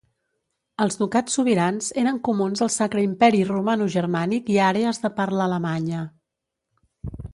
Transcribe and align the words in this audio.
Els 0.85 0.95
ducats 1.01 1.35
sobirans 1.37 1.89
eren 2.03 2.17
comuns 2.29 2.63
al 2.67 2.71
Sacre 2.77 3.03
Imperi 3.09 3.43
Romanogermànic 3.51 4.49
i 4.55 4.57
àrees 4.71 5.03
de 5.05 5.13
parla 5.21 5.47
alemanya. 5.51 6.01